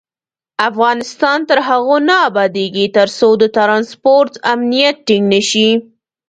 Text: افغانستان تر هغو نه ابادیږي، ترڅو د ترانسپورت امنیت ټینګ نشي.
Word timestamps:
افغانستان 0.69 1.39
تر 1.49 1.57
هغو 1.67 1.95
نه 2.09 2.15
ابادیږي، 2.29 2.85
ترڅو 2.97 3.29
د 3.41 3.43
ترانسپورت 3.57 4.33
امنیت 4.53 4.95
ټینګ 5.07 5.25
نشي. 5.33 5.69